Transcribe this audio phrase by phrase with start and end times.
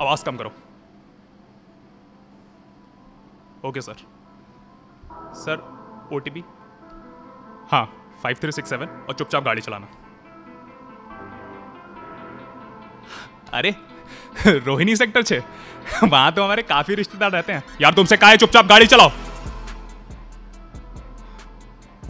[0.00, 0.52] आवाज़ कम करो।
[3.64, 3.96] Okay sir
[5.34, 5.62] sir
[6.12, 6.44] O T P
[7.70, 7.84] हाँ
[8.22, 9.86] फाइव थ्री सिक्स सेवन और चुपचाप गाड़ी चलाना।
[13.54, 13.74] अरे,
[14.46, 15.38] रोहिणी सेक्टर छे।
[16.04, 19.10] वहाँ तो हमारे काफ़ी रिश्तेदार रहते हैं। यार, तुमसे कहा है चुपचाप गाड़ी चलाओ।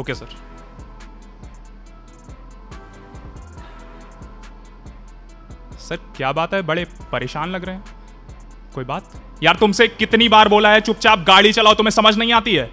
[0.00, 0.36] ओके सर
[5.88, 6.62] सर, क्या बात है?
[6.62, 7.84] बड़े परेशान लग रहे हैं।
[8.74, 9.10] कोई बात?
[9.42, 12.70] यार, तुमसे कितनी बार बोला है, चुपचाप गाड़ी चलाओ, तुम्हें समझ नहीं आती है।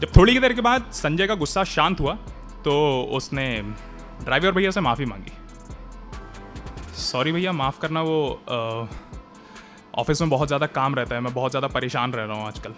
[0.00, 2.14] जब थोड़ी देर के बाद संजय का गुस्सा शांत हुआ
[2.64, 2.72] तो
[3.12, 3.44] उसने
[4.24, 5.32] ड्राइवर भैया से माफ़ी मांगी।
[6.96, 8.18] सॉरी भैया, माफ़ करना वो
[9.98, 12.74] ऑफ़िस में बहुत ज़्यादा काम रहता है, मैं बहुत ज़्यादा परेशान रह रहा हूँ आजकल।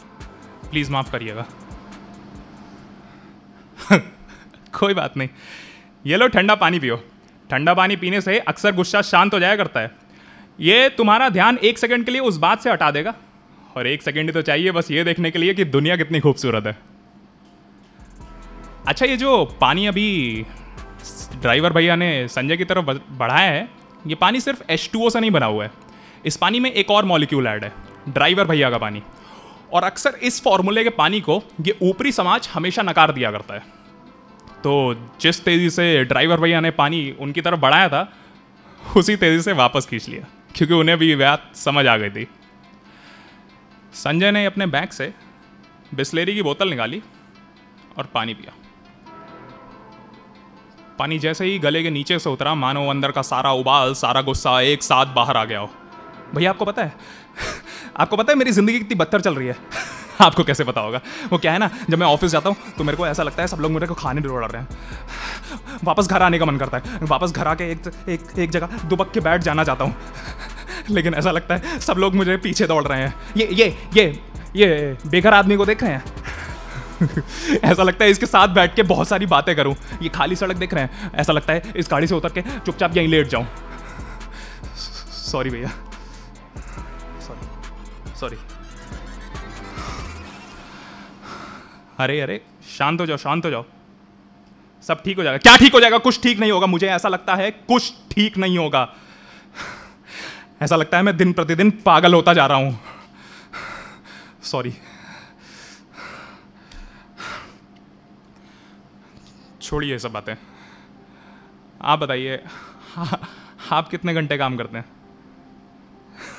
[0.70, 1.46] प्लीज़ माफ़ करिएगा।
[4.78, 5.28] कोई बात नहीं।
[6.04, 6.96] ये लो ठंडा पानी पियो।
[7.50, 9.90] ठंडा पानी पीने से अक्सर गुस्सा शांत हो जाया करता है।
[10.60, 13.14] ये तुम्हारा ध्यान एक सेकंड के लिए उस बात से हटा देगा।
[13.76, 16.76] और एक सेकंड तो चाहिए बस ये देखने के लिए कि दुनिया कितनी खूबसूरत है।
[18.88, 20.44] अच्छा ये जो पानी अभी
[21.40, 23.68] ड्राइवर भैया ने संजय की तरफ़ बढ़ाया है,
[24.06, 25.70] ये पानी सिर्फ़ एच से नहीं बना हुआ है।
[26.26, 27.72] इस पानी में एक और मॉलिक्यूल ऐड है,
[28.08, 29.02] ड्राइवर भैया का पानी।
[29.72, 33.62] और अक्सर इस फॉर्मूले के पानी को ये ऊपरी समाज हमेशा नकार दिया करता है।
[34.64, 34.72] तो
[35.20, 38.08] जिस तेज़ी से ड्राइवर भैया ने पानी उनकी तरफ़ बढ़ाया था,
[38.82, 42.26] उसी तेज़ी से वापस खींच लिया, क्योंकि उन्हें भी बात समझ आ गई थी।
[43.94, 45.12] संजय ने अपने बैग से
[45.94, 47.02] बिस्लेरी की बोतल निकाली
[47.98, 48.52] और पानी पिया।
[50.98, 54.60] पानी जैसे ही गले के नीचे से उतरा मानो अंदर का सारा उबाल, सारा गुस्सा
[54.62, 55.70] एक साथ बाहर आ गया हो।
[56.34, 56.94] भैया, आपको पता है?
[57.96, 59.56] आपको पता है मेरी ज़िंदगी कितनी बदतर चल रही है?
[60.20, 61.00] आपको कैसे पता होगा?
[61.30, 63.48] वो क्या है ना, जब मैं ऑफ़िस जाता हूँ तो मेरे को ऐसा लगता है
[63.48, 64.68] सब लोग मेरे को खाने दौड़ रहे हैं।
[65.84, 69.10] वापस घर आने का मन करता है। वापस घर आके एक एक एक जगह दुबक
[69.12, 69.94] के बैठ जाना चाहता हूँ।
[70.90, 74.06] लेकिन ऐसा लगता है सब लोग मुझे पीछे दौड़ रहे हैं। ये ये ये
[74.56, 76.04] ये बेघर आदमी को देख रहे हैं?
[77.64, 80.74] ऐसा लगता है इसके साथ बैठ के बहुत सारी बातें करूँ। ये खाली सड़क देख
[80.74, 83.46] रहे हैं। ऐसा लगता है इस गाड़ी से उतर के चुपचाप यहीं लेट जाऊँ।
[85.30, 85.68] सॉरी भैया।
[87.20, 88.53] Sorry sorry.
[92.00, 92.40] अरे अरे,
[92.78, 93.64] शांत हो जाओ, शांत हो जाओ।
[94.82, 95.98] सब ठीक हो जाएगा। क्या ठीक हो जाएगा?
[95.98, 98.94] कुछ ठीक नहीं होगा। मुझे ऐसा लगता है कुछ ठीक नहीं होगा।
[100.62, 102.80] ऐसा लगता है मैं दिन प्रतिदिन पागल होता जा रहा हूँ।
[104.42, 104.72] सॉरी
[109.62, 110.34] छोड़िए सब बातें।
[111.82, 112.44] आप बताइए,
[113.72, 114.84] आप कितने घंटे काम करते हैं?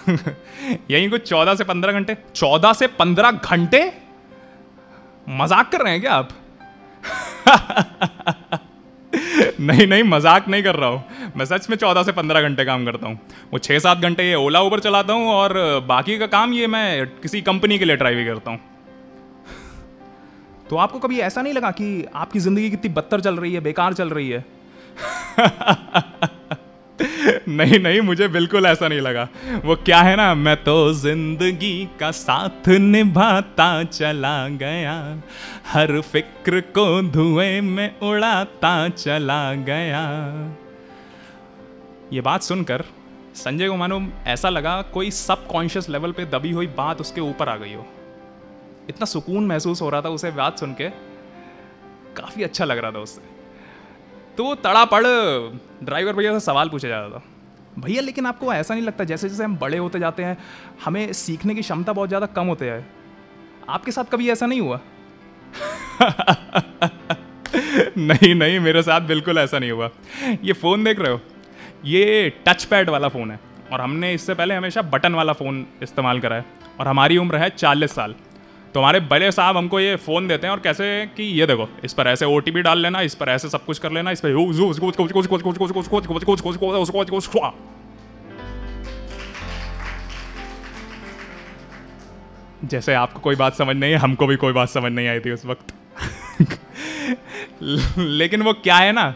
[0.92, 2.18] यही कुछ चौदह से पंद्रह घंटे?
[2.36, 4.05] चौदह से पंद्रह घंटे?
[5.30, 6.30] मज़ाक कर रहे हैं क्या आप?
[9.60, 11.04] नहीं नहीं, मज़ाक नहीं कर रहा हूँ।
[11.38, 13.20] मैं सच में चौदह से पंद्रह घंटे काम करता हूँ।
[13.54, 15.54] वो छः सात घंटे ये ओला ऊबर चलाता हूँ और
[15.88, 18.60] बाकी का काम ये मैं किसी कंपनी के लिए भी करता हूँ।
[20.70, 23.94] तो आपको कभी ऐसा नहीं लगा कि आपकी ज़िंदगी कितनी बदतर चल रही है, बेकार
[23.94, 24.46] चल रही है?
[27.48, 29.28] नहीं नहीं, मुझे बिल्कुल ऐसा नहीं लगा।
[29.66, 34.96] वो क्या है ना, मैं तो ज़िंदगी का साथ निभाता चला गया।
[35.68, 40.04] हर फ़िक्र को धुएँ में उड़ाता चला गया।
[42.14, 42.84] ये बात सुनकर
[43.36, 47.50] संजय को मानो ऐसा लगा, कोई सब कॉन्शियस लेवल पे दबी हुई बात उसके ऊपर
[47.50, 47.86] आ गई हो।
[48.90, 50.90] इतना सुकून महसूस हो रहा था उसे बात सुन के।
[52.16, 53.34] काफ़ी अच्छा लग रहा था उससे
[54.38, 55.04] तो तड़ापड़,
[55.86, 57.22] ड्राइवर भैया से सवाल पूछा जा रहा था।
[57.80, 60.38] भैया, लेकिन आपको ऐसा नहीं लगता जैसे जैसे हम बड़े होते जाते हैं,
[60.86, 62.86] हमें सीखने की क्षमता बहुत ज़्यादा कम होते है?
[63.70, 64.80] आपके साथ कभी ऐसा नहीं हुआ?
[67.98, 69.90] नहीं नहीं, मेरे साथ बिल्कुल ऐसा नहीं हुआ।
[70.44, 71.22] ये फ़ोन देख रहे हो?
[71.86, 73.40] ये टच पैड वाला फ़ोन है,
[73.74, 76.46] और हमने इससे पहले हमेशा बटन वाला फ़ोन इस्तेमाल करा है,
[76.80, 78.16] और हमारी उम्र है चालीस साल।
[78.76, 82.08] तो हमारे साहब हमको ये फ़ोन देते हैं और कैसे कि ये देखो इस पर
[82.08, 84.30] ऐसे ओ डाल लेना इस पर ऐसे सब कुछ कर लेना इस पर
[92.66, 95.32] जैसे आपको कोई बात समझ नहीं है हमको भी कोई बात समझ नहीं आई थी
[95.32, 95.74] उस वक्त
[98.00, 99.16] लेकिन वो क्या है ना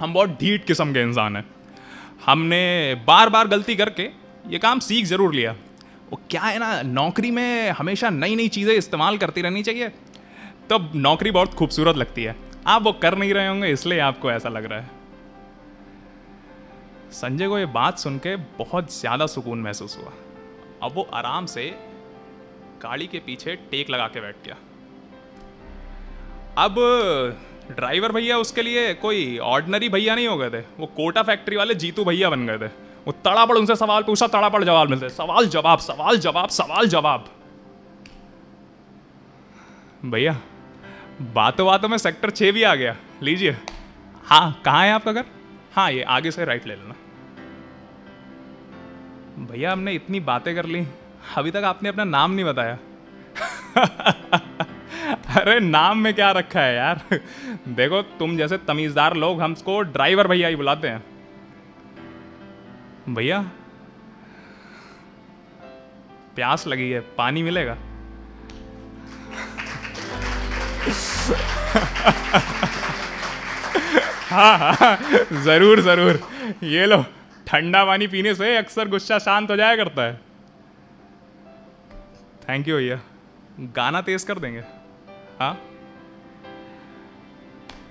[0.00, 1.44] हम बहुत ढीठ किस्म के इंसान हैं
[2.26, 4.10] हमने बार बार गलती करके
[4.48, 5.54] ये काम सीख ज़रूर लिया
[6.10, 9.88] वो क्या है ना, नौकरी में हमेशा नई नई चीज़ें इस्तेमाल करती रहनी चाहिए।
[10.70, 14.48] तब नौकरी बहुत खूबसूरत लगती है। आप वो कर नहीं रहे होंगे, इसलिए आपको ऐसा
[14.48, 14.90] लग रहा है।
[17.12, 20.12] संजय को ये बात सुन के बहुत ज़्यादा सुकून महसूस हुआ।
[20.82, 21.62] अब वो आराम से
[22.82, 24.56] गाड़ी के पीछे टेक लगा के बैठ गया।
[26.58, 26.74] अब
[27.70, 31.74] ड्राइवर भैया उसके लिए कोई ऑर्डनरी भैया नहीं हो गए थे। वो कोटा फैक्ट्री वाले
[31.74, 32.70] जीतू भैया बन गए थे।
[33.08, 37.28] वो तड़ापड़ उनसे सवाल पूछा, तड़ापड़ जवाब मिलते सवाल, जवाब सवाल जवाब सवाल, जवाब।
[40.04, 40.40] भैया,
[41.22, 43.56] बातों बातों में सेक्टर छः भी आ गया। लीजिए।
[44.24, 45.24] हाँ कहाँ है आपका घर?
[45.72, 46.94] हाँ ये आगे से राइट ले लेना।
[49.46, 50.86] भैया, हमने इतनी बातें कर ली।
[51.36, 52.78] अभी तक आपने अपना नाम नहीं बताया।
[55.40, 57.00] अरे, नाम में क्या रखा है यार?
[57.68, 61.17] देखो, तुम जैसे तमीजदार लोग हमको ड्राइवर भैया ही बुलाते हैं।
[63.08, 63.40] भैया,
[66.36, 67.76] प्यास लगी है, पानी मिलेगा?
[74.30, 74.96] हाँ हाँ
[75.44, 76.20] ज़रूर ज़रूर।
[76.64, 77.04] ये लो,
[77.46, 80.20] ठंडा पानी पीने से अक्सर गुस्सा शांत हो जाया करता है।
[82.48, 83.00] थैंक यू भैया।
[83.76, 84.60] गाना तेज कर देंगे।
[85.40, 85.58] हाँ?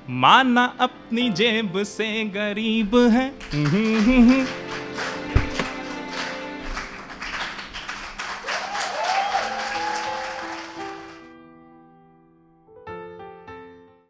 [0.10, 3.28] माना अपनी जेब से गरीब है।